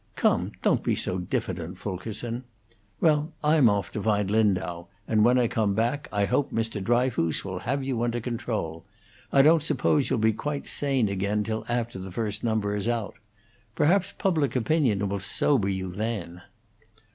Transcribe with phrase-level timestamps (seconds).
[0.15, 2.43] Come, don't be so diffident, Fulkerson.
[2.99, 6.83] Well, I'm off to find Lindau, and when I come back I hope Mr.
[6.83, 8.83] Dryfoos will have you under control.
[9.31, 13.13] I don't suppose you'll be quite sane again till after the first number is out.
[13.75, 16.41] Perhaps public opinion will sober you then."